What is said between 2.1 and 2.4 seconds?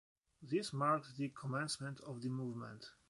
the